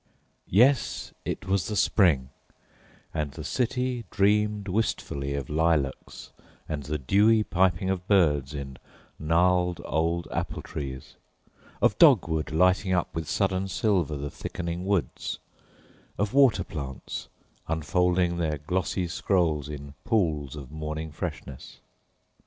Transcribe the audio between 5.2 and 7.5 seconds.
of lilacs and the dewy